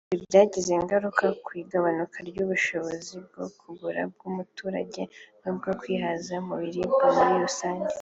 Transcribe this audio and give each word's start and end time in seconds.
“Ibi 0.13 0.25
byagize 0.29 0.69
ingaruka 0.79 1.25
ku 1.43 1.49
igabanuka 1.61 2.17
ry’ubushobozi 2.29 3.13
bwo 3.25 3.45
kugura 3.59 4.01
bw’umuturage 4.11 5.01
n’ubwo 5.41 5.69
kwihaza 5.79 6.33
mu 6.47 6.55
biribwa 6.61 7.05
muri 7.17 7.35
rusange 7.43 7.89